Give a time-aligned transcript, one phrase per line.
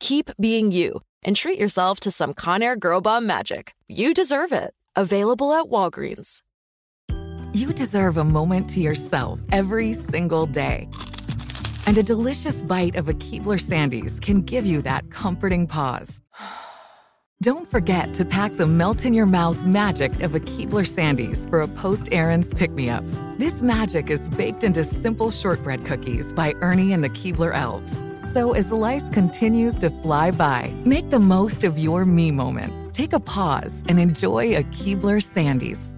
[0.00, 3.74] keep being you and treat yourself to some Conair Girl Bomb magic.
[3.88, 4.74] You deserve it.
[4.96, 6.40] Available at Walgreens.
[7.52, 10.88] You deserve a moment to yourself every single day.
[11.86, 16.20] And a delicious bite of a Keebler Sandies can give you that comforting pause.
[17.42, 21.60] Don't forget to pack the melt in your mouth magic of a Keebler Sandys for
[21.60, 23.04] a post errands pick me up.
[23.38, 28.02] This magic is baked into simple shortbread cookies by Ernie and the Keebler Elves.
[28.24, 32.72] So as life continues to fly by, make the most of your me moment.
[32.94, 35.94] Take a pause and enjoy a Keebler Sandies.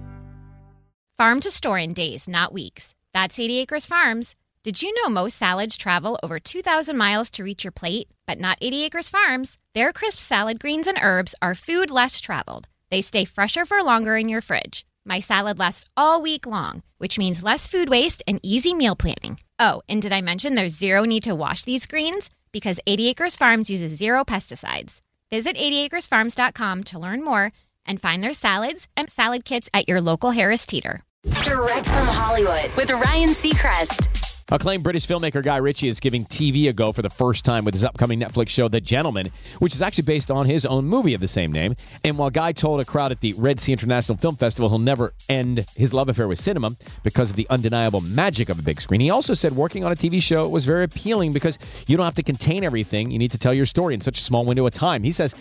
[1.18, 2.94] Farm to store in days, not weeks.
[3.14, 4.34] That's 80 Acres Farms.
[4.64, 8.08] Did you know most salads travel over 2,000 miles to reach your plate?
[8.26, 9.56] But not 80 Acres Farms.
[9.74, 12.66] Their crisp salad greens and herbs are food less traveled.
[12.90, 14.84] They stay fresher for longer in your fridge.
[15.04, 19.38] My salad lasts all week long, which means less food waste and easy meal planning.
[19.58, 22.30] Oh, and did I mention there's zero need to wash these greens?
[22.52, 25.00] Because 80 Acres Farms uses zero pesticides.
[25.30, 27.52] Visit 80acresfarms.com to learn more
[27.84, 31.02] and find their salads and salad kits at your local Harris Teeter.
[31.44, 34.15] Direct from Hollywood with Ryan Seacrest.
[34.48, 37.74] Acclaimed British filmmaker Guy Ritchie is giving TV a go for the first time with
[37.74, 41.20] his upcoming Netflix show, The Gentlemen, which is actually based on his own movie of
[41.20, 41.74] the same name.
[42.04, 45.14] And while Guy told a crowd at the Red Sea International Film Festival he'll never
[45.28, 49.00] end his love affair with cinema because of the undeniable magic of a big screen,
[49.00, 51.58] he also said working on a TV show was very appealing because
[51.88, 53.10] you don't have to contain everything.
[53.10, 55.02] You need to tell your story in such a small window of time.
[55.02, 55.34] He says,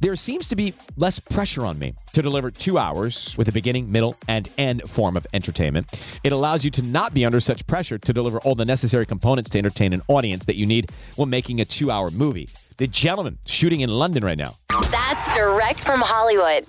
[0.00, 3.90] there seems to be less pressure on me to deliver two hours with a beginning,
[3.90, 5.86] middle, and end form of entertainment.
[6.22, 9.50] It allows you to not be under such pressure to deliver all the necessary components
[9.50, 12.48] to entertain an audience that you need when making a two hour movie.
[12.76, 14.56] The Gentlemen shooting in London right now.
[14.90, 16.66] That's direct from Hollywood.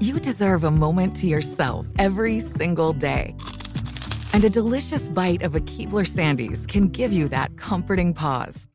[0.00, 3.36] You deserve a moment to yourself every single day.
[4.32, 8.66] And a delicious bite of a Keebler Sandies can give you that comforting pause.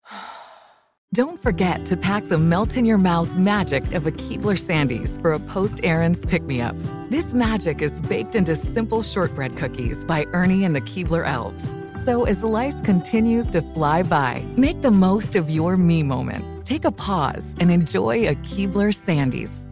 [1.14, 5.32] Don't forget to pack the melt in your mouth magic of a Keebler Sandies for
[5.32, 6.76] a post errands pick me up.
[7.10, 11.74] This magic is baked into simple shortbread cookies by Ernie and the Keebler Elves.
[12.04, 16.66] So as life continues to fly by, make the most of your me moment.
[16.66, 19.66] Take a pause and enjoy a Keebler Sandies.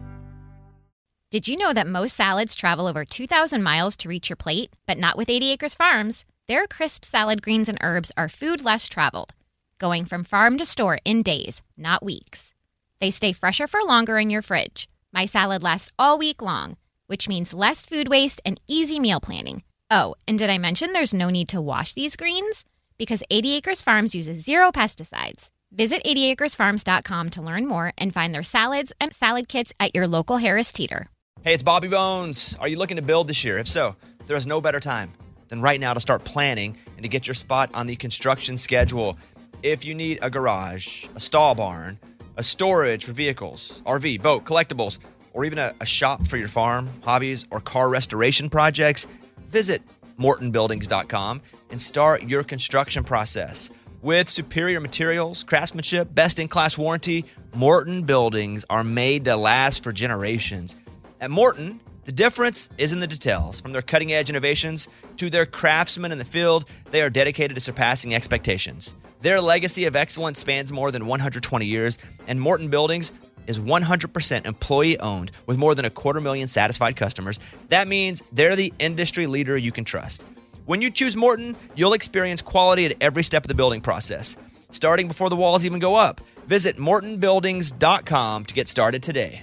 [1.30, 4.70] Did you know that most salads travel over 2,000 miles to reach your plate?
[4.86, 6.24] But not with 80 Acres Farms.
[6.48, 9.34] Their crisp salad greens and herbs are food less traveled
[9.78, 12.52] going from farm to store in days, not weeks.
[13.00, 14.88] They stay fresher for longer in your fridge.
[15.12, 16.76] My salad lasts all week long,
[17.06, 19.62] which means less food waste and easy meal planning.
[19.90, 22.64] Oh, and did I mention there's no need to wash these greens?
[22.98, 25.50] Because 80 Acres Farms uses zero pesticides.
[25.72, 30.38] Visit 80acresfarms.com to learn more and find their salads and salad kits at your local
[30.38, 31.08] Harris Teeter.
[31.42, 32.56] Hey, it's Bobby Bones.
[32.60, 33.58] Are you looking to build this year?
[33.58, 33.94] If so,
[34.26, 35.12] there is no better time
[35.48, 39.18] than right now to start planning and to get your spot on the construction schedule
[39.62, 41.98] if you need a garage, a stall barn,
[42.36, 44.98] a storage for vehicles, RV, boat, collectibles,
[45.32, 49.06] or even a, a, shop for your farm, hobbies, or car restoration projects,
[49.48, 49.82] visit
[50.18, 53.70] mortonbuildings.com and start your construction process.
[54.02, 57.24] With superior materials, craftsmanship, best in class warranty,
[57.54, 60.76] Morton buildings are made to last for generations.
[61.20, 63.60] At Morton, the difference is in the details.
[63.60, 67.60] From their cutting edge innovations to their craftsmen in the field, they are dedicated to
[67.60, 68.94] surpassing expectations.
[69.20, 73.12] Their legacy of excellence spans more than 120 years, and Morton Buildings
[73.46, 77.40] is 100% employee owned with more than a quarter million satisfied customers.
[77.68, 80.26] That means they're the industry leader you can trust.
[80.66, 84.36] When you choose Morton, you'll experience quality at every step of the building process,
[84.70, 86.20] starting before the walls even go up.
[86.46, 89.42] Visit mortonbuildings.com to get started today.